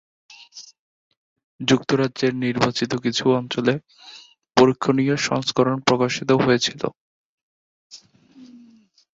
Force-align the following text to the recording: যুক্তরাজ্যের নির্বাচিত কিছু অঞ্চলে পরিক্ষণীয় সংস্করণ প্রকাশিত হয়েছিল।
যুক্তরাজ্যের 1.59 2.33
নির্বাচিত 2.43 2.91
কিছু 3.05 3.23
অঞ্চলে 3.39 3.73
পরিক্ষণীয় 4.57 5.15
সংস্করণ 5.27 5.77
প্রকাশিত 5.87 6.29
হয়েছিল। 6.43 6.81